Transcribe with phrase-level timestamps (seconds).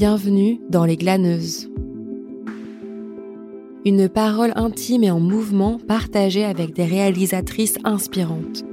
[0.00, 1.70] Bienvenue dans Les Glaneuses.
[3.84, 8.64] Une parole intime et en mouvement partagée avec des réalisatrices inspirantes.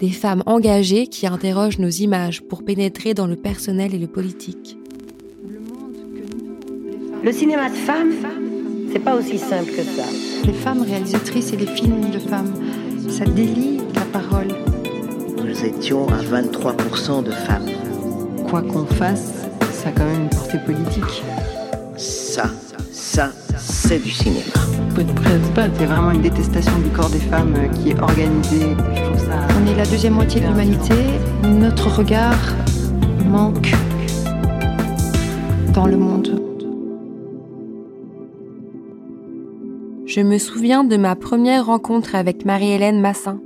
[0.00, 4.76] Des femmes engagées qui interrogent nos images pour pénétrer dans le personnel et le politique.
[7.22, 8.10] Le cinéma de femmes,
[8.92, 10.06] c'est pas aussi simple que ça.
[10.44, 12.52] Les femmes réalisatrices et les films de femmes,
[13.08, 14.48] ça délie la parole.
[15.36, 17.70] Nous étions à 23% de femmes.
[18.50, 19.41] Quoi qu'on fasse,
[19.82, 21.24] ça a quand même une portée politique.
[21.96, 22.44] Ça,
[22.92, 24.40] ça, c'est du cinéma.
[24.94, 28.76] C'est vraiment une détestation du corps des femmes euh, qui est organisée.
[29.60, 30.94] On est la deuxième moitié de l'humanité.
[31.42, 32.38] Notre regard
[33.26, 33.72] manque
[35.74, 36.40] dans le monde.
[40.06, 43.40] Je me souviens de ma première rencontre avec Marie-Hélène Massin.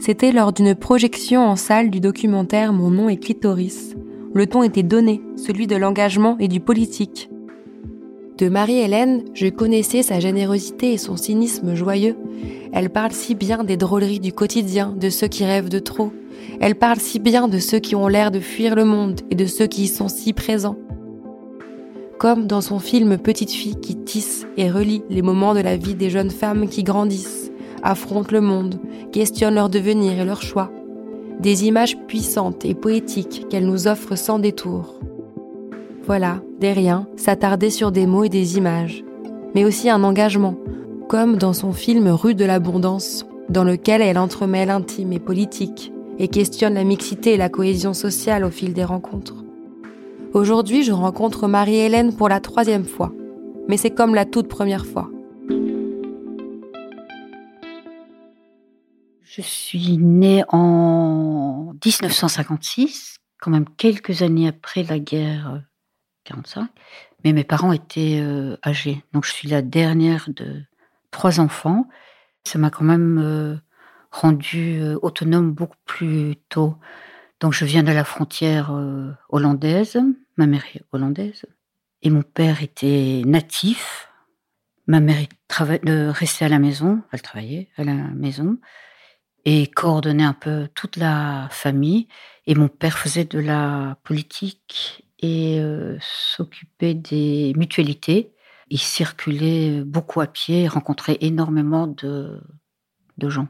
[0.00, 3.94] C'était lors d'une projection en salle du documentaire Mon nom est clitoris.
[4.38, 7.28] Le ton était donné, celui de l'engagement et du politique.
[8.38, 12.16] De Marie-Hélène, je connaissais sa générosité et son cynisme joyeux.
[12.72, 16.12] Elle parle si bien des drôleries du quotidien, de ceux qui rêvent de trop.
[16.60, 19.46] Elle parle si bien de ceux qui ont l'air de fuir le monde et de
[19.46, 20.76] ceux qui y sont si présents
[22.20, 25.94] comme dans son film Petite fille qui tisse et relie les moments de la vie
[25.94, 27.52] des jeunes femmes qui grandissent,
[27.84, 28.80] affrontent le monde,
[29.12, 30.72] questionnent leur devenir et leurs choix.
[31.40, 34.98] Des images puissantes et poétiques qu'elle nous offre sans détour.
[36.04, 39.04] Voilà, des riens, s'attarder sur des mots et des images,
[39.54, 40.56] mais aussi un engagement,
[41.08, 46.26] comme dans son film Rue de l'Abondance, dans lequel elle entremêle intime et politique, et
[46.26, 49.44] questionne la mixité et la cohésion sociale au fil des rencontres.
[50.34, 53.12] Aujourd'hui, je rencontre Marie-Hélène pour la troisième fois,
[53.68, 55.08] mais c'est comme la toute première fois.
[59.38, 65.62] Je suis née en 1956, quand même quelques années après la guerre
[66.24, 66.64] 45, euh,
[67.22, 70.64] mais mes parents étaient euh, âgés, donc je suis la dernière de
[71.12, 71.88] trois enfants.
[72.42, 73.56] Ça m'a quand même euh,
[74.10, 76.74] rendue autonome beaucoup plus tôt.
[77.38, 78.76] Donc je viens de la frontière
[79.28, 80.00] hollandaise,
[80.36, 81.46] ma mère est hollandaise,
[82.02, 84.10] et mon père était natif.
[84.88, 85.28] Ma mère
[86.12, 88.58] restait à la maison, elle travaillait à la maison,
[89.44, 92.08] et coordonnait un peu toute la famille.
[92.46, 98.32] Et mon père faisait de la politique et euh, s'occupait des mutualités.
[98.70, 102.40] Il circulait beaucoup à pied, rencontrait énormément de
[103.22, 103.48] gens.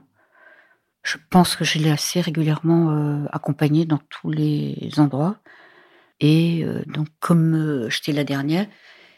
[1.09, 5.37] Je pense que je l'ai assez régulièrement euh, accompagné dans tous les endroits.
[6.21, 8.67] Et euh, donc, comme euh, j'étais la dernière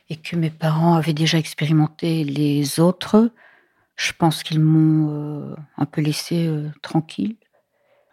[0.09, 3.33] et que mes parents avaient déjà expérimenté les autres,
[4.01, 6.51] je pense qu'ils m'ont un peu laissé
[6.81, 7.37] tranquille.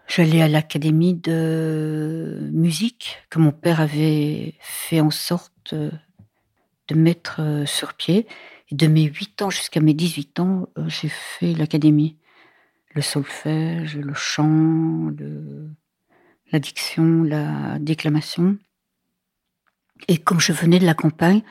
[0.06, 7.94] J'allais à l'académie de musique que mon père avait fait en sorte de mettre sur
[7.94, 8.28] pied.
[8.70, 12.18] Et de mes 8 ans jusqu'à mes 18 ans, j'ai fait l'académie
[12.94, 15.12] le solfège, le chant,
[16.52, 18.58] la diction, la déclamation.
[20.10, 21.44] Et comme je venais de la campagne,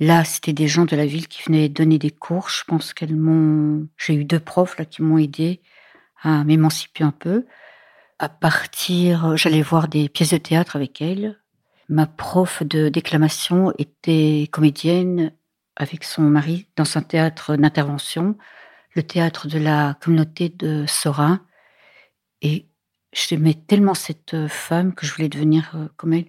[0.00, 2.48] là, c'était des gens de la ville qui venaient donner des cours.
[2.48, 3.88] Je pense qu'elles m'ont.
[3.96, 5.60] J'ai eu deux profs là qui m'ont aidé
[6.22, 7.46] à m'émanciper un peu.
[8.18, 11.38] À partir, j'allais voir des pièces de théâtre avec elles.
[11.88, 15.32] Ma prof de déclamation était comédienne
[15.76, 18.36] avec son mari dans un théâtre d'intervention
[18.96, 21.40] le théâtre de la communauté de Sora.
[22.40, 22.66] Et
[23.12, 26.26] j'aimais tellement cette femme que je voulais devenir euh, comme elle.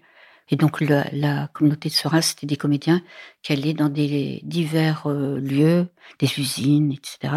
[0.50, 3.02] Et donc la, communauté de Sora, c'était des comédiens
[3.42, 5.88] qui allaient dans des divers euh, lieux,
[6.20, 7.34] des usines, etc.,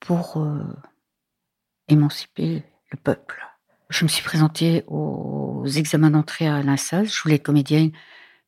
[0.00, 0.46] pour
[1.88, 2.62] émanciper
[2.92, 3.44] le peuple.
[3.90, 7.06] Je me suis présentée aux examens d'entrée à l'INSAS.
[7.06, 7.90] Je voulais être comédienne,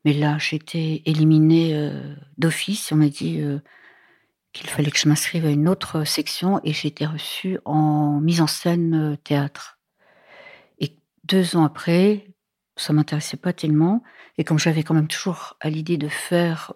[0.04, 1.90] mais là, j'étais éliminée
[2.38, 2.92] d'office.
[2.92, 3.42] On m'a dit
[4.52, 8.40] qu'il fallait que je m'inscrive à une autre section et j'ai été reçue en mise
[8.40, 9.78] en scène euh, théâtre.
[10.78, 12.26] Et deux ans après,
[12.80, 14.02] ça m'intéressait pas tellement.
[14.38, 16.72] Et comme j'avais quand même toujours à l'idée de faire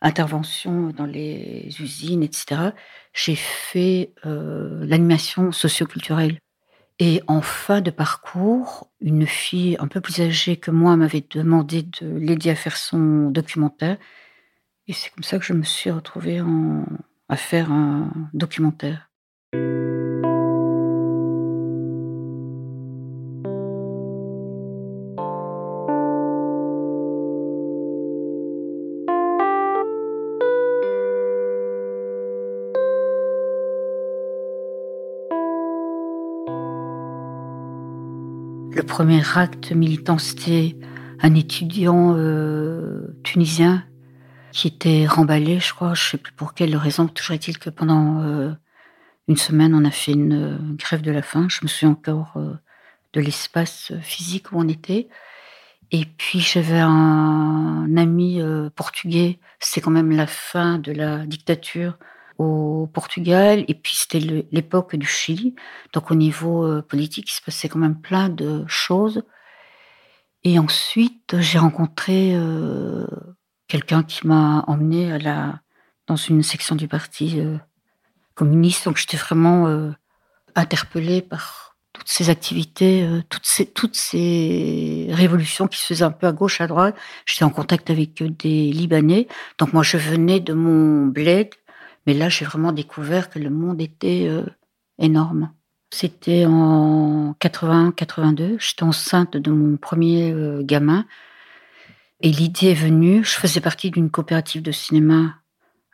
[0.00, 2.70] intervention dans les usines, etc.,
[3.12, 6.38] j'ai fait euh, l'animation socioculturelle.
[7.00, 11.82] Et en fin de parcours, une fille un peu plus âgée que moi m'avait demandé
[11.82, 13.98] de l'aider à faire son documentaire.
[14.88, 16.42] Et c'est comme ça que je me suis retrouvée
[17.28, 19.08] à faire un documentaire.
[38.88, 40.76] Premier acte militant, c'était
[41.20, 42.16] un étudiant
[43.22, 43.84] tunisien
[44.52, 47.06] qui était remballé, je crois, je sais plus pour quelle raison.
[47.06, 48.56] Toujours est-il que pendant
[49.28, 51.46] une semaine, on a fait une grève de la faim.
[51.48, 52.40] Je me souviens encore
[53.12, 55.08] de l'espace physique où on était.
[55.90, 61.96] Et puis j'avais un ami euh, portugais, c'est quand même la fin de la dictature
[62.38, 64.20] au Portugal, et puis c'était
[64.52, 65.54] l'époque du Chili.
[65.92, 69.22] Donc au niveau euh, politique, il se passait quand même plein de choses.
[70.44, 73.06] Et ensuite, j'ai rencontré euh,
[73.66, 75.60] quelqu'un qui m'a emmené à la,
[76.06, 77.42] dans une section du parti
[78.34, 78.84] communiste.
[78.84, 79.92] Donc j'étais vraiment
[80.54, 86.10] interpellée par toutes ces activités, euh, toutes ces, toutes ces révolutions qui se faisaient un
[86.10, 86.96] peu à gauche, à droite.
[87.26, 89.26] J'étais en contact avec des Libanais.
[89.58, 91.50] Donc moi, je venais de mon bled.
[92.08, 94.46] Mais là, j'ai vraiment découvert que le monde était euh,
[94.98, 95.52] énorme.
[95.90, 98.56] C'était en 81-82.
[98.58, 101.04] J'étais enceinte de mon premier euh, gamin.
[102.22, 103.22] Et l'idée est venue.
[103.24, 105.34] Je faisais partie d'une coopérative de cinéma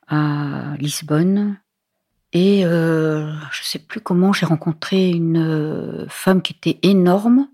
[0.06, 1.58] à Lisbonne.
[2.32, 7.48] Et euh, je ne sais plus comment j'ai rencontré une femme qui était énorme.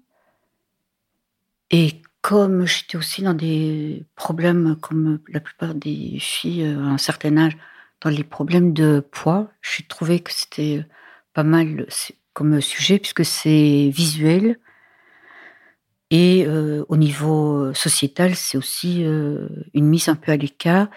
[1.71, 7.39] Et comme j'étais aussi dans des problèmes, comme la plupart des filles à un certain
[7.39, 7.57] âge,
[8.01, 10.85] dans les problèmes de poids, j'ai trouvé que c'était
[11.35, 11.87] pas mal
[12.33, 14.59] comme sujet, puisque c'est visuel.
[16.11, 20.89] Et au niveau sociétal, c'est aussi une mise un peu à l'écart.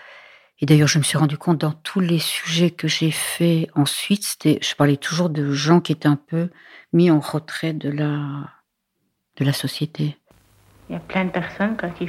[0.60, 4.24] Et d'ailleurs, je me suis rendu compte dans tous les sujets que j'ai faits ensuite,
[4.24, 6.50] c'était, je parlais toujours de gens qui étaient un peu
[6.94, 8.50] mis en retrait de la,
[9.36, 10.18] de la société.
[10.90, 12.08] Il y a plein de personnes qui,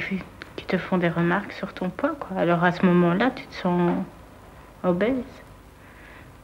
[0.55, 2.15] qui te font des remarques sur ton poids.
[2.15, 2.37] Quoi.
[2.37, 3.91] Alors à ce moment-là, tu te sens
[4.85, 5.43] obèse.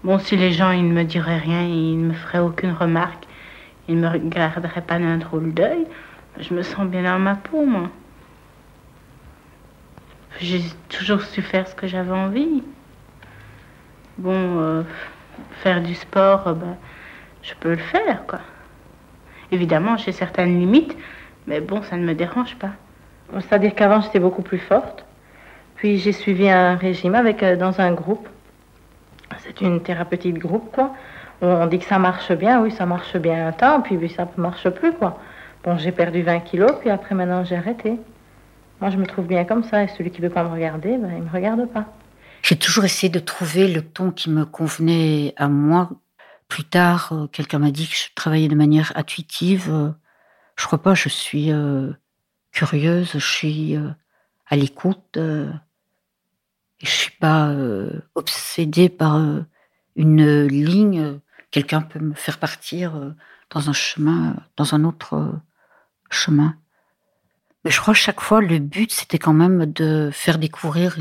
[0.04, 3.26] Bon, si les gens ils ne me diraient rien, ils ne me feraient aucune remarque,
[3.88, 5.86] ils ne me regarderaient pas d'un drôle d'œil,
[6.40, 7.90] je me sens bien dans ma peau, moi
[10.42, 12.64] j'ai toujours su faire ce que j'avais envie.
[14.18, 14.84] Bon, euh,
[15.62, 16.78] faire du sport, euh, ben,
[17.44, 18.40] je peux le faire, quoi.
[19.52, 20.96] Évidemment, j'ai certaines limites,
[21.48, 22.72] mais bon, ça ne me dérange pas.
[23.34, 25.06] C'est-à-dire qu'avant, j'étais beaucoup plus forte.
[25.82, 28.30] Puis j'ai suivi un régime avec euh, dans un groupe.
[29.40, 30.94] C'est une thérapeutique groupe, quoi.
[31.42, 34.42] On dit que ça marche bien, oui, ça marche bien un temps, puis ça ne
[34.44, 35.20] marche plus, quoi.
[35.64, 38.00] Bon, j'ai perdu 20 kilos, puis après, maintenant, j'ai arrêté.
[38.80, 41.00] Moi, je me trouve bien comme ça, et celui qui ne veut pas me regarder,
[41.00, 41.86] ben, il ne me regarde pas.
[42.44, 45.90] J'ai toujours essayé de trouver le ton qui me convenait à moi.
[46.48, 49.72] Plus tard, euh, quelqu'un m'a dit que je travaillais de manière intuitive.
[49.72, 49.90] Euh,
[50.58, 51.52] je crois pas, je suis
[52.52, 53.80] curieuse, je suis
[54.48, 55.18] à l'écoute.
[56.88, 57.54] Je suis pas
[58.16, 59.22] obsédée par
[59.96, 61.20] une ligne.
[61.52, 63.14] Quelqu'un peut me faire partir
[63.50, 65.34] dans un chemin, dans un autre
[66.10, 66.56] chemin.
[67.64, 70.98] Mais je crois que chaque fois, le but, c'était quand même de faire découvrir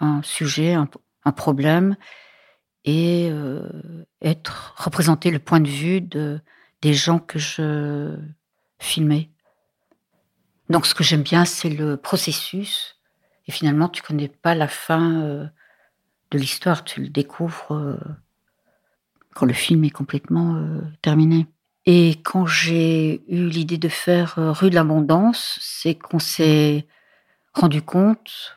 [0.00, 1.96] un sujet, un, problème,
[2.84, 3.68] et euh,
[4.20, 6.40] être représenter le point de vue de,
[6.82, 8.14] des gens que je
[8.78, 9.30] filmais.
[10.68, 12.93] Donc, ce que j'aime bien, c'est le processus.
[13.46, 15.46] Et finalement, tu connais pas la fin euh,
[16.30, 17.96] de l'histoire, tu le découvres euh,
[19.34, 20.64] quand le film est complètement
[21.02, 21.46] terminé.
[21.86, 26.86] Et quand j'ai eu l'idée de faire euh, rue de l'abondance, c'est qu'on s'est
[27.52, 28.56] rendu compte,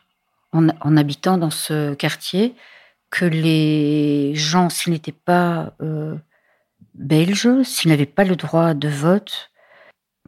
[0.53, 2.55] en, habitant dans ce quartier,
[3.09, 6.15] que les gens, s'ils n'étaient pas euh,
[6.93, 9.51] belges, s'ils n'avaient pas le droit de vote,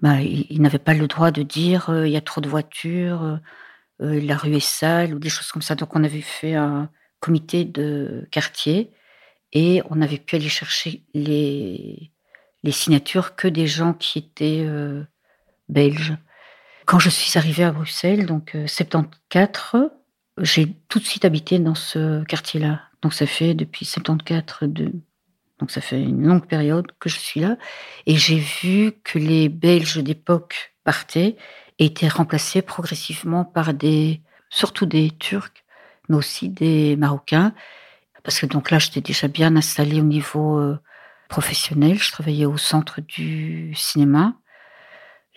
[0.02, 3.40] bah, ils, n'avaient pas le droit de dire euh, il y a trop de voitures,
[4.00, 5.76] la rue est sale ou des choses comme ça.
[5.76, 6.90] Donc on avait fait un
[7.20, 8.92] comité de quartier
[9.52, 12.12] et on avait pu aller chercher les
[12.64, 15.04] les signatures que des gens qui étaient euh,
[15.70, 16.16] belges.
[16.86, 19.90] Quand je suis arrivée à Bruxelles, donc 74, euh,
[20.40, 22.82] j'ai tout de suite habité dans ce quartier-là.
[23.02, 24.92] Donc ça fait depuis 74, de,
[25.60, 27.58] donc ça fait une longue période que je suis là,
[28.06, 31.38] et j'ai vu que les Belges d'époque partaient
[31.80, 35.64] et étaient remplacés progressivement par des, surtout des Turcs,
[36.08, 37.54] mais aussi des Marocains,
[38.24, 40.78] parce que donc là j'étais déjà bien installée au niveau euh,
[41.30, 41.98] professionnel.
[41.98, 44.36] Je travaillais au centre du cinéma.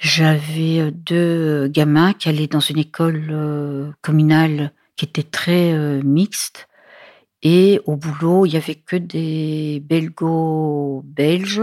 [0.02, 6.02] J'avais euh, deux gamins qui allaient dans une école euh, communale qui était très euh,
[6.02, 6.68] mixte.
[7.42, 11.62] Et au boulot, il y avait que des belgo-belges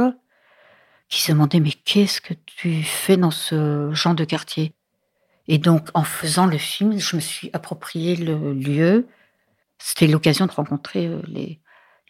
[1.10, 4.74] qui se demandaient mais qu'est-ce que tu fais dans ce genre de quartier?
[5.48, 9.08] Et donc, en faisant le film, je me suis approprié le lieu.
[9.80, 11.60] C'était l'occasion de rencontrer les,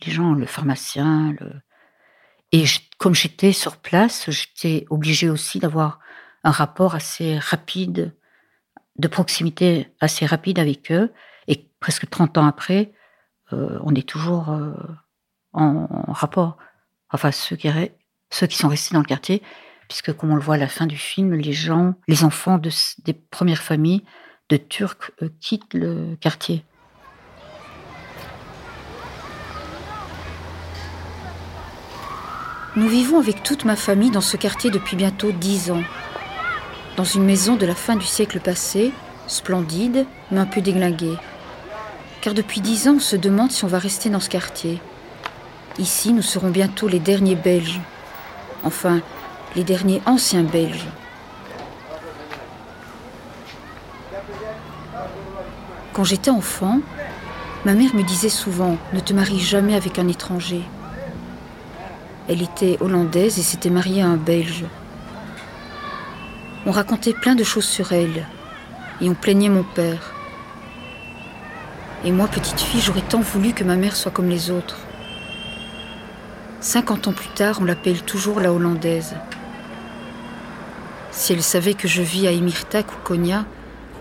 [0.05, 1.61] les gens, le pharmacien, le,
[2.51, 2.65] et
[2.97, 5.99] comme j'étais sur place, j'étais obligée aussi d'avoir
[6.43, 8.15] un rapport assez rapide
[8.97, 11.13] de proximité assez rapide avec eux.
[11.47, 12.91] Et presque 30 ans après,
[13.53, 14.73] euh, on est toujours euh,
[15.53, 16.57] en, rapport.
[17.11, 17.69] Enfin, ceux qui,
[18.29, 19.41] ceux qui sont restés dans le quartier,
[19.87, 22.69] puisque comme on le voit à la fin du film, les gens, les enfants de,
[23.03, 24.03] des premières familles
[24.49, 26.63] de Turcs euh, quittent le quartier.
[32.75, 35.83] Nous vivons avec toute ma famille dans ce quartier depuis bientôt dix ans.
[36.97, 38.91] Dans une maison de la fin du siècle passé,
[39.25, 41.17] splendide, mais un peu déglinguée.
[42.21, 44.79] Car depuis dix ans, on se demande si on va rester dans ce quartier.
[45.79, 47.79] Ici, nous serons bientôt les derniers Belges.
[48.63, 49.01] Enfin,
[49.55, 50.87] les derniers anciens Belges.
[55.93, 56.79] Quand j'étais enfant,
[57.65, 60.61] ma mère me disait souvent Ne te marie jamais avec un étranger.
[62.27, 64.65] Elle était hollandaise et s'était mariée à un Belge.
[66.65, 68.27] On racontait plein de choses sur elle
[69.01, 70.13] et on plaignait mon père.
[72.05, 74.77] Et moi, petite fille, j'aurais tant voulu que ma mère soit comme les autres.
[76.61, 79.15] Cinquante ans plus tard, on l'appelle toujours la hollandaise.
[81.11, 83.45] Si elle savait que je vis à Emirtak ou Konya,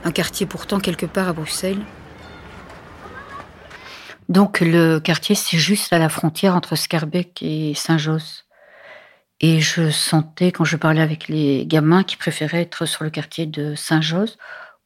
[0.04, 1.80] un quartier pourtant quelque part à Bruxelles,
[4.28, 8.44] donc le quartier, c'est juste à la frontière entre Scarbeck et Saint-Josse.
[9.40, 13.46] Et je sentais, quand je parlais avec les gamins, qui préféraient être sur le quartier
[13.46, 14.36] de Saint-Josse,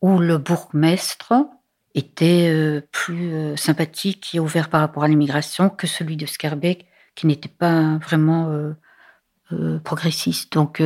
[0.00, 1.32] où le bourgmestre
[1.94, 6.86] était euh, plus euh, sympathique et ouvert par rapport à l'immigration que celui de Scarbeck,
[7.14, 8.48] qui n'était pas vraiment
[9.52, 10.52] euh, progressiste.
[10.52, 10.82] Donc,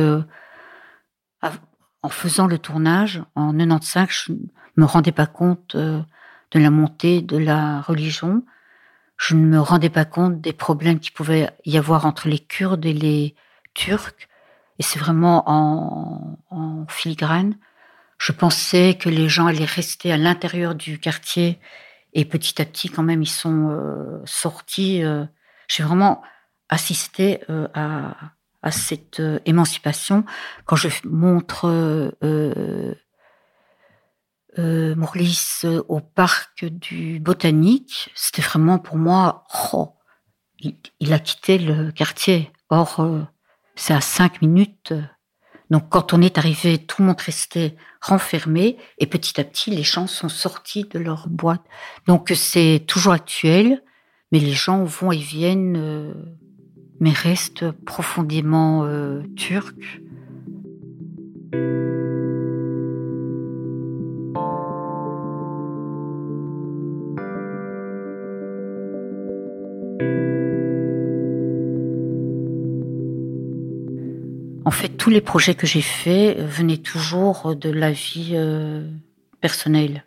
[2.01, 4.33] en faisant le tournage, en 95, je
[4.75, 8.43] me rendais pas compte de la montée de la religion.
[9.17, 12.85] Je ne me rendais pas compte des problèmes qu'il pouvait y avoir entre les Kurdes
[12.85, 13.35] et les
[13.73, 14.27] Turcs.
[14.79, 17.57] Et c'est vraiment en, filigrane.
[18.19, 21.59] Je pensais que les gens allaient rester à l'intérieur du quartier
[22.13, 25.03] et petit à petit, quand même, ils sont euh, sortis.
[25.03, 25.25] Euh.
[25.67, 26.21] J'ai vraiment
[26.69, 28.31] assisté euh, à,
[28.69, 30.25] cette émancipation
[30.65, 31.69] quand je montre
[34.59, 34.95] euh,
[35.65, 39.93] euh, au parc du Botanique, c'était vraiment pour moi, oh,
[40.59, 42.51] il, a quitté le quartier.
[42.69, 43.21] Or, euh,
[43.75, 44.93] c'est à cinq minutes.
[45.69, 49.83] Donc, quand on est arrivé, tout le monde restait renfermé et petit à petit, les
[49.83, 51.63] gens sont sortis de leur boîte.
[52.07, 53.83] Donc, c'est toujours actuel,
[54.31, 56.13] mais les gens vont et viennent, euh,
[56.99, 58.87] mais restent profondément
[59.35, 60.01] turcs.
[74.67, 78.85] En fait, tous les projets que j'ai faits venaient toujours de la vie euh,
[79.39, 80.03] personnelle.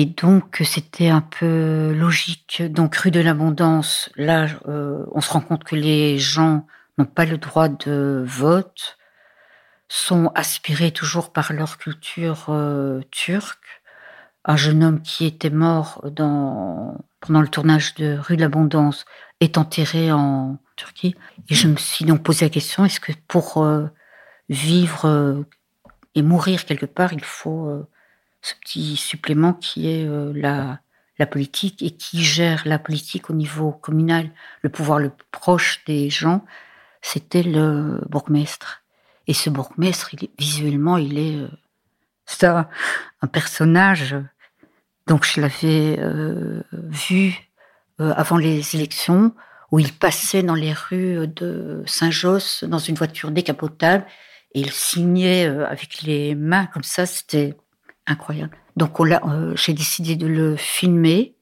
[0.00, 2.62] Et donc, c'était un peu logique.
[2.62, 7.24] Donc, rue de l'abondance, là, euh, on se rend compte que les gens n'ont pas
[7.24, 8.96] le droit de vote,
[9.88, 13.82] sont aspirés toujours par leur culture euh, turque.
[14.44, 19.04] Un jeune homme qui était mort pendant le tournage de Rue de l'Abondance
[19.40, 21.16] est enterré en Turquie.
[21.48, 23.88] Et je me suis donc posé la question, est-ce que pour euh,
[24.48, 25.42] vivre euh,
[26.14, 27.88] et mourir quelque part, il faut euh,
[28.42, 30.80] ce petit supplément qui est la,
[31.18, 34.30] la politique et qui gère la politique au niveau communal,
[34.62, 36.44] le pouvoir le plus proche des gens,
[37.02, 38.82] c'était le bourgmestre.
[39.26, 41.46] Et ce bourgmestre, visuellement, il est
[42.26, 42.68] c'est un,
[43.32, 44.16] personnage.
[45.06, 45.98] Donc je l'avais
[46.90, 47.34] vu
[47.98, 49.32] avant les élections
[49.70, 54.06] où il passait dans les rues de Saint-Josse dans une voiture décapotable
[54.54, 57.54] et il signait euh, avec les mains comme ça, c'était
[58.08, 58.56] incroyable.
[58.76, 61.34] Donc euh, j'ai décidé de le filmer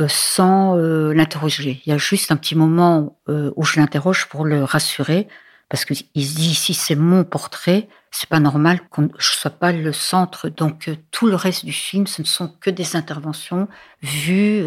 [0.00, 1.82] euh, sans l'interroger.
[1.84, 5.28] Il y a juste un petit moment où je l'interroge pour le rassurer
[5.68, 9.72] parce qu'il se dit si c'est mon portrait, c'est pas normal que je sois pas
[9.72, 10.48] le centre.
[10.48, 13.68] Donc tout le reste du film, ce ne sont que des interventions
[14.02, 14.64] vues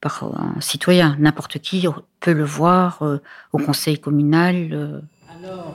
[0.00, 1.16] par un citoyen.
[1.18, 1.86] N'importe qui
[2.20, 3.22] peut le voir euh,
[3.52, 4.70] au conseil communal.
[4.72, 5.00] Euh.
[5.40, 5.74] Alors,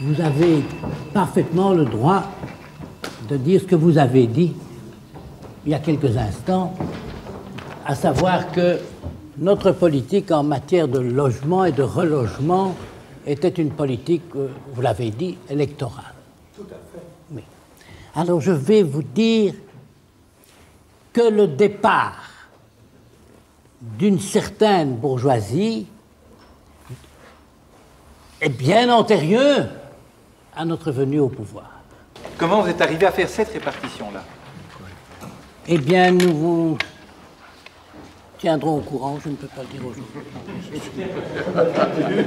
[0.00, 0.62] vous avez
[1.12, 2.24] parfaitement le droit
[3.30, 4.52] de dire ce que vous avez dit
[5.64, 6.74] il y a quelques instants,
[7.86, 8.78] à savoir que
[9.38, 12.74] notre politique en matière de logement et de relogement
[13.26, 16.14] était une politique, euh, vous l'avez dit, électorale.
[16.56, 17.04] Tout à fait.
[17.32, 17.42] Oui.
[18.14, 19.54] Alors je vais vous dire
[21.12, 22.22] que le départ
[23.80, 25.86] d'une certaine bourgeoisie
[28.40, 29.68] est bien antérieur
[30.56, 31.79] à notre venue au pouvoir.
[32.40, 34.24] Comment vous êtes arrivé à faire cette répartition-là?
[35.68, 36.78] Eh bien, nous vous
[38.38, 40.04] tiendrons au courant, je ne peux pas le dire aujourd'hui.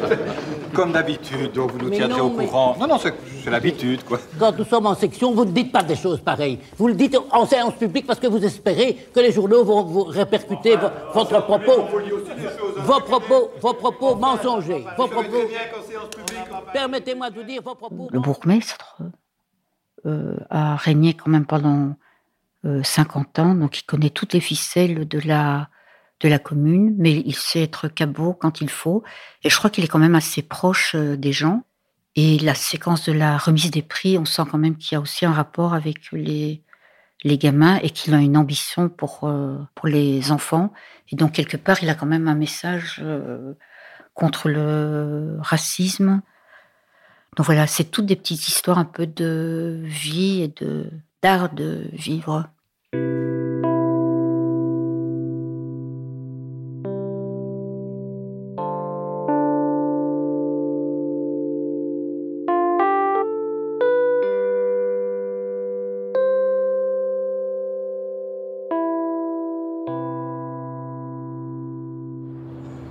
[0.73, 2.75] Comme d'habitude, donc vous nous tiendrez au courant.
[2.79, 4.19] Non, non, c'est l'habitude, quoi.
[4.37, 6.59] Quand nous sommes en section, vous ne dites pas des choses pareilles.
[6.77, 10.03] Vous le dites en séance publique parce que vous espérez que les journaux vont vous
[10.03, 10.75] répercuter
[11.15, 11.87] votre propos.
[12.77, 14.85] Vos propos, vos propos mensongers.
[14.95, 15.49] Vos propos.
[16.71, 18.09] Permettez-moi de vous dire vos propos.
[18.11, 18.95] Le bourgmestre
[20.49, 21.95] a régné quand même pendant
[22.83, 25.69] 50 euh, ans, donc il connaît toutes les ficelles de la
[26.23, 29.03] de la commune, mais il sait être cabot quand il faut.
[29.43, 31.63] Et je crois qu'il est quand même assez proche euh, des gens.
[32.15, 35.01] Et la séquence de la remise des prix, on sent quand même qu'il y a
[35.01, 36.63] aussi un rapport avec les,
[37.23, 40.71] les gamins et qu'il a une ambition pour, euh, pour les enfants.
[41.09, 43.53] Et donc, quelque part, il a quand même un message euh,
[44.13, 46.21] contre le racisme.
[47.35, 50.53] Donc voilà, c'est toutes des petites histoires un peu de vie et
[51.23, 52.47] d'art de vivre.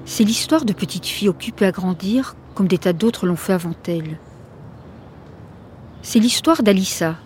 [0.04, 3.74] C'est l'histoire de petites filles occupées à grandir comme des tas d'autres l'ont fait avant
[3.86, 4.18] elles.
[6.12, 7.16] C'est l'histoire d'Alissa.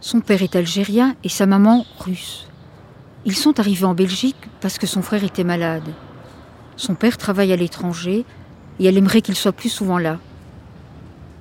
[0.00, 2.46] Son père est algérien et sa maman russe.
[3.24, 5.92] Ils sont arrivés en Belgique parce que son frère était malade.
[6.76, 8.24] Son père travaille à l'étranger
[8.78, 10.20] et elle aimerait qu'il soit plus souvent là.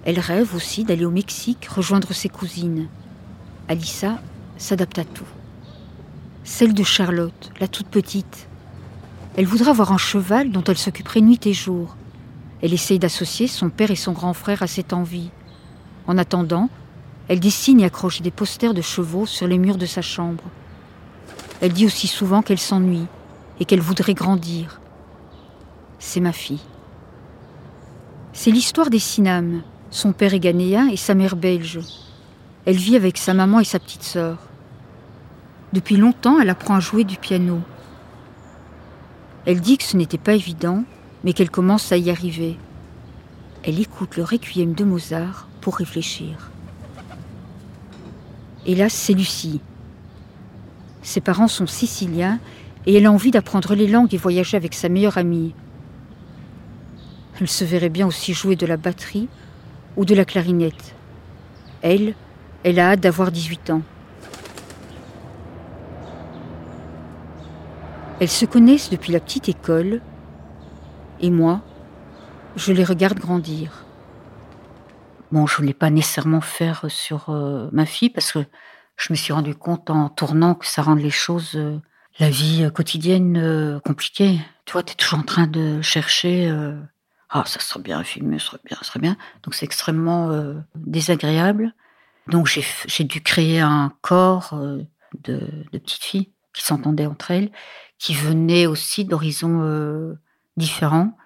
[0.04, 2.88] Elle rêve aussi d'aller au Mexique rejoindre ses cousines.
[3.68, 4.20] Alissa
[4.58, 5.30] s'adapte à tout.
[6.44, 8.48] Celle de Charlotte, la toute petite,
[9.38, 11.96] elle voudra avoir un cheval dont elle s'occuperait nuit et jour.
[12.64, 15.30] Elle essaye d'associer son père et son grand frère à cette envie.
[16.08, 16.70] En attendant,
[17.28, 20.44] elle dessine et accroche des posters de chevaux sur les murs de sa chambre.
[21.62, 23.06] Elle dit aussi souvent qu'elle s'ennuie
[23.60, 24.82] et qu'elle voudrait grandir.
[26.00, 26.62] C'est ma fille.
[28.34, 29.62] C'est l'histoire des Sinam.
[29.90, 31.80] Son père est ghanéen et sa mère belge.
[32.66, 34.38] Elle vit avec sa maman et sa petite sœur.
[35.72, 37.62] Depuis longtemps, elle apprend à jouer du piano.
[39.46, 40.84] Elle dit que ce n'était pas évident,
[41.24, 42.58] mais qu'elle commence à y arriver.
[43.64, 46.52] Elle écoute le requiem de Mozart pour réfléchir.
[48.66, 49.62] Hélas, c'est Lucie.
[51.02, 52.40] Ses parents sont siciliens
[52.86, 55.56] et elle a envie d'apprendre les langues et voyager avec sa meilleure amie.
[57.40, 59.30] Elle se verrait bien aussi jouer de la batterie
[59.96, 60.96] ou de la clarinette.
[61.82, 62.14] Elle,
[62.66, 63.84] elle a hâte d'avoir 18 ans.
[68.20, 70.02] Elles se connaissent depuis la petite école,
[71.22, 71.62] et moi,
[72.58, 73.83] je les regarde grandir.
[75.34, 78.46] Bon, je voulais pas nécessairement faire sur euh, ma fille parce que
[78.98, 81.80] je me suis rendu compte en tournant que ça rend les choses, euh,
[82.20, 84.40] la vie euh, quotidienne compliquée.
[84.66, 86.56] Tu vois, tu es toujours en train de chercher.
[87.32, 89.18] ah, ça serait bien filmé, ça serait bien, ça serait bien.
[89.42, 90.30] Donc c'est extrêmement
[90.76, 91.74] désagréable.
[92.28, 94.56] Donc j'ai dû créer un corps
[95.24, 95.40] de,
[95.72, 97.52] petites filles qui s'entendaient entre elles
[97.98, 100.16] qui venaient aussi d'horizons
[100.58, 101.18] différents.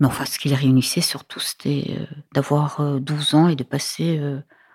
[0.00, 3.62] Mais enfin, ce qui les réunissait surtout, c'était euh, d'avoir 12 euh, ans et de
[3.62, 4.20] passer,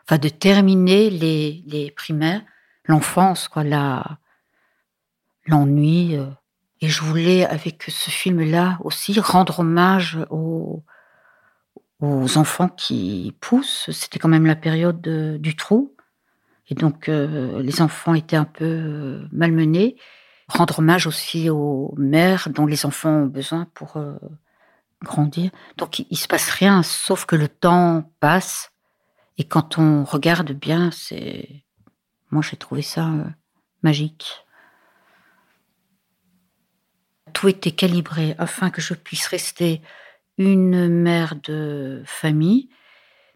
[0.05, 2.41] enfin, de terminer les, les primaires,
[2.85, 3.63] l'enfance, quoi,
[5.45, 6.13] l'ennui.
[6.81, 10.83] et je voulais, avec ce film-là aussi, rendre hommage aux,
[11.99, 13.89] aux enfants qui poussent.
[13.91, 15.95] C'était quand même la période du trou.
[16.67, 19.97] Et donc, les enfants étaient un peu malmenés
[20.49, 24.17] rendre hommage aussi aux mères dont les enfants ont besoin pour euh,
[25.03, 25.51] grandir.
[25.77, 28.71] Donc il, ne se passe rien, sauf que le temps passe.
[29.37, 31.63] Et quand on regarde bien, c'est,
[32.31, 33.25] moi j'ai trouvé ça euh,
[33.83, 34.45] magique.
[37.33, 39.81] Tout était calibré afin que je puisse rester
[40.37, 42.69] une mère de famille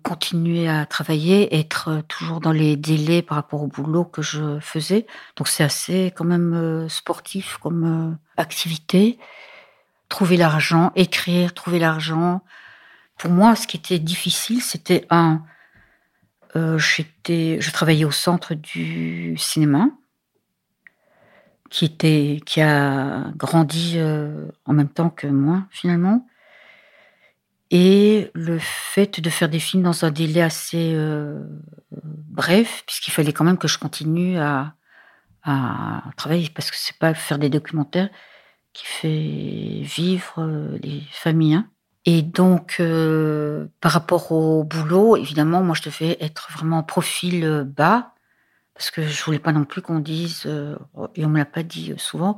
[0.03, 5.07] continuer à travailler, être toujours dans les délais par rapport au boulot que je faisais.
[5.37, 9.17] Donc c'est assez quand même euh, sportif comme euh, activité.
[10.13, 12.43] Trouver l'argent, écrire, trouver l'argent.
[13.17, 15.41] Pour moi, ce qui était difficile, c'était un,
[16.77, 19.89] j'étais, je travaillais au centre du cinéma,
[21.71, 23.97] qui était, qui a grandi
[24.65, 26.27] en même temps que moi finalement.
[27.75, 31.43] Et le fait de faire des films dans un délai assez euh,
[31.91, 34.75] bref, puisqu'il fallait quand même que je continue à,
[36.15, 38.09] travailler, parce que c'est pas faire des documentaires
[38.73, 41.55] qui fait vivre euh, les familles.
[41.55, 41.69] Hein.
[42.05, 47.63] Et donc, euh, par rapport au boulot, évidemment, moi, je devais être vraiment en profil
[47.65, 48.13] bas,
[48.73, 50.45] parce que je voulais pas non plus qu'on dise,
[51.15, 52.37] et on me l'a pas dit souvent,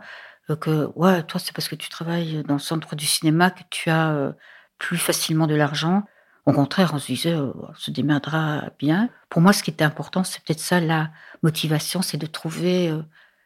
[0.60, 3.90] que ouais, toi, c'est parce que tu travailles dans le centre du cinéma que tu
[3.90, 4.36] as
[4.78, 6.04] plus facilement de l'argent.
[6.46, 9.10] Au contraire, on se disait, euh, on se démerdera bien.
[9.30, 11.10] Pour moi, ce qui était important, c'est peut-être ça, la
[11.42, 13.02] motivation, c'est de trouver euh,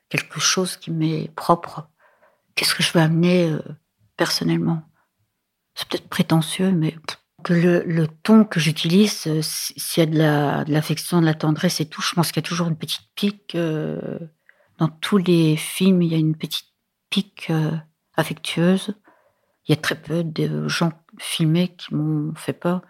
[0.10, 1.88] quelque chose qui m'est propre.
[2.60, 3.62] Qu'est-ce que je veux amener euh,
[4.18, 4.84] personnellement?
[5.76, 6.94] C'est peut-être prétentieux, mais
[7.46, 12.02] que le, ton que j'utilise, s'il y a de l'affection, de, la tendresse et tout,
[12.02, 13.56] je pense qu'il y a toujours une petite pique.
[13.56, 16.68] dans tous les films, il y a une petite
[17.10, 17.50] pique
[18.18, 18.94] affectueuse.
[19.66, 22.82] Il y a très peu de gens filmés qui m'ont fait peur.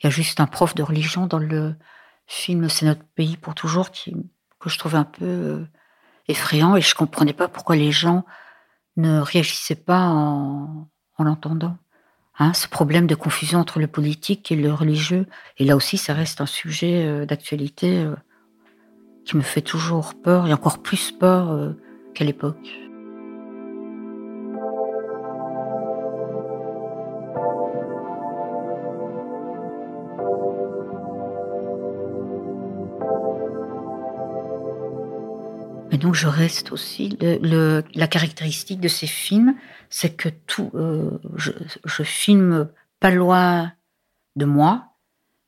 [0.00, 1.76] Il y a juste un prof de religion dans le
[2.26, 4.16] film C'est notre pays pour toujours qui,
[4.58, 5.68] que je trouvais un peu euh,
[6.28, 8.24] effrayant et je comprenais pas pourquoi les gens
[8.98, 10.86] ne réagissaient pas en,
[11.18, 11.76] l'entendant.
[12.38, 15.26] Hein, ce problème de confusion entre le politique et le religieux.
[15.56, 18.14] Et là aussi, ça reste un sujet euh, d'actualité euh,
[19.24, 21.74] qui me fait toujours peur et encore plus peur
[22.14, 22.87] qu'à l'époque.
[35.90, 37.16] Et donc je reste aussi.
[37.20, 39.54] Le, la caractéristique de ces films,
[39.88, 41.52] c'est que tout, euh, je,
[41.84, 42.68] je, filme
[43.00, 43.72] pas loin
[44.36, 44.92] de moi,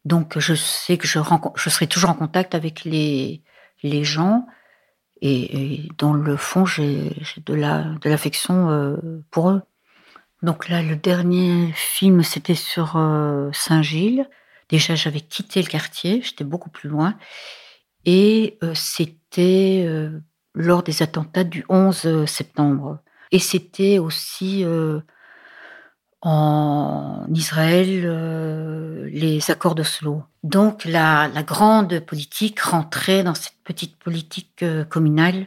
[0.04, 1.18] donc je sais que je,
[1.56, 3.42] je serai toujours en contact avec les,
[3.82, 4.46] les gens,
[5.20, 7.12] et, dans le fond j'ai
[7.44, 8.96] de la de l'affection euh,
[9.30, 9.62] pour eux.
[10.42, 14.26] Donc là, le dernier film, c'était sur euh, Saint-Gilles.
[14.70, 17.18] Déjà, j'avais quitté le quartier, j'étais beaucoup plus loin.
[18.06, 19.86] Et c'était
[20.54, 22.98] lors des attentats du 11 euh, septembre.
[23.32, 25.00] Et c'était aussi euh,
[26.20, 30.24] en Israël euh, les accords d'Oslo.
[30.42, 35.46] Donc la, la, grande politique rentrait dans cette petite politique communale.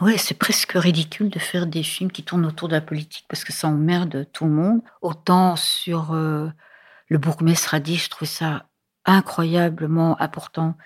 [0.00, 3.44] Ouais, c'est presque ridicule de faire des films qui tournent autour de la politique parce
[3.44, 4.80] que ça emmerde tout le monde.
[5.02, 8.66] Autant sur le bourgmestre Radi, je trouve ça
[9.04, 10.76] incroyablement important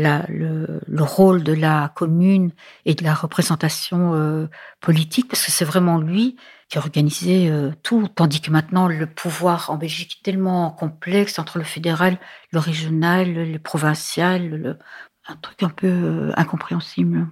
[0.00, 2.52] le, rôle de la commune
[2.84, 4.46] et de la représentation euh,
[4.80, 6.36] politique, parce que c'est vraiment lui
[6.68, 11.58] qui organisait euh, tout, tandis que maintenant le pouvoir en Belgique est tellement complexe entre
[11.58, 12.18] le fédéral,
[12.52, 14.78] le régional, le provincial,
[15.26, 17.26] un truc un peu euh, incompréhensible.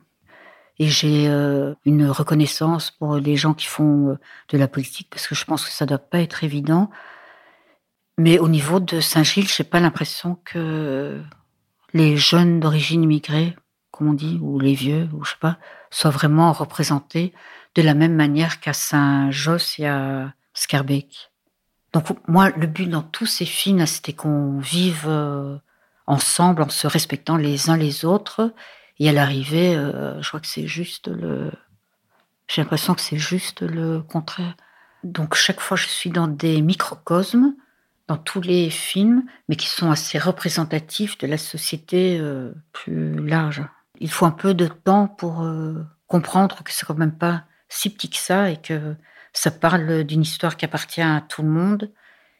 [0.80, 4.16] Et j'ai une reconnaissance pour les gens qui font
[4.48, 6.88] de la politique, parce que je pense que ça doit pas être évident.
[8.16, 11.20] Mais au niveau de Saint-Gilles, j'ai pas l'impression que
[11.92, 13.56] les jeunes d'origine immigrée,
[13.90, 15.58] comme on dit, ou les vieux, ou je sais pas,
[15.90, 17.32] soient vraiment représentés
[17.74, 21.30] de la même manière qu'à Saint-Josse et à Scarbeck.
[21.92, 25.56] Donc moi, le but dans tous ces films, c'était qu'on vive euh,
[26.06, 28.52] ensemble en se respectant les uns les autres.
[28.98, 31.50] Et à l'arrivée, euh, je crois que c'est juste le...
[32.48, 34.56] J'ai l'impression que c'est juste le contraire.
[35.04, 37.54] Donc chaque fois, je suis dans des microcosmes
[38.08, 43.62] dans tous les films, mais qui sont assez représentatifs de la société euh, plus large.
[44.00, 45.74] Il faut un peu de temps pour euh,
[46.06, 48.96] comprendre que c'est quand même pas si petit que ça et que
[49.34, 51.92] ça parle d'une histoire qui appartient à tout le monde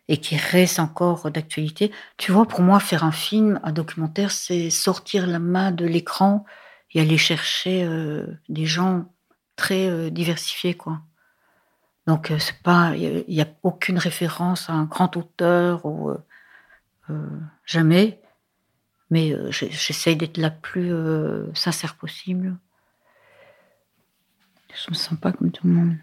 [0.09, 1.93] et qui reste encore d'actualité.
[2.17, 6.47] Tu vois, pour moi, faire un film, un documentaire, c'est sortir la main de l'écran
[6.95, 9.13] et aller chercher euh, des gens
[9.57, 11.03] très diversifiés, quoi.
[12.09, 12.39] Donc euh,
[12.97, 16.19] il n'y a, aucune référence à un grand auteur ou euh,
[17.11, 18.19] euh, jamais.
[19.11, 20.93] Mais j'essaye d'être la plus
[21.55, 22.57] sincère possible.
[24.75, 25.97] Je me sens pas comme tout le monde.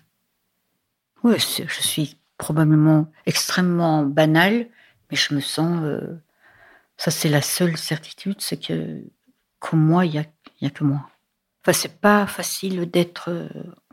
[1.24, 4.68] Oui, je suis probablement extrêmement banale,
[5.10, 5.86] mais je me sens.
[6.98, 9.04] ça, c'est la seule certitude, c'est que
[9.60, 10.26] comme moi, il n'y a,
[10.63, 11.08] a que moi.
[11.62, 13.50] Enfin, c'est pas facile d'être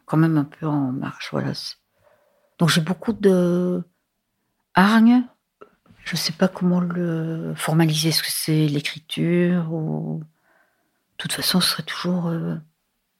[0.07, 1.29] quand même un peu en marche.
[1.33, 1.53] Voilà.
[2.63, 3.83] Donc j'ai beaucoup de
[4.75, 5.25] hargne.
[6.05, 8.11] Je ne sais pas comment le formaliser.
[8.11, 10.21] Est-ce que c'est l'écriture ou...
[10.21, 12.55] De toute façon, ce serait toujours euh,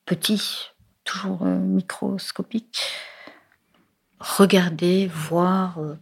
[0.07, 0.71] petit,
[1.03, 2.85] toujours euh, microscopique.
[4.21, 5.79] Regarder, voir.
[5.79, 5.97] Euh,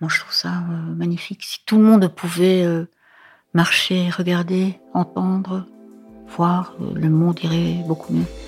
[0.00, 1.44] moi, je trouve ça magnifique.
[1.44, 2.66] Si tout le monde pouvait
[3.52, 5.66] marcher, regarder, entendre,
[6.28, 8.47] voir, le monde irait beaucoup mieux.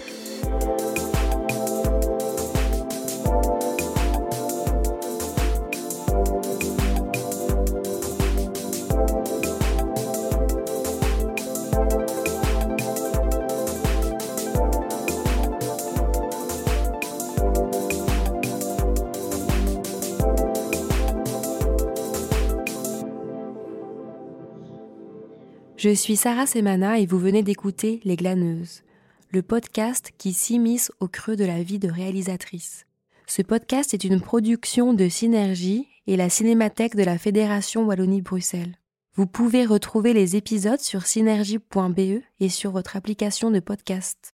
[25.82, 28.82] Je suis Sarah Semana et vous venez d'écouter Les Glaneuses,
[29.30, 32.84] le podcast qui s'immisce au creux de la vie de réalisatrice.
[33.26, 38.76] Ce podcast est une production de Synergie et la Cinémathèque de la Fédération Wallonie-Bruxelles.
[39.14, 44.34] Vous pouvez retrouver les épisodes sur synergie.be et sur votre application de podcast.